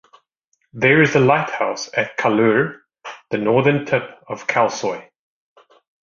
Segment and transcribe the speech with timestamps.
[0.73, 2.79] There is a lighthouse at Kallur,
[3.29, 5.07] the northern tip of Kalsoy.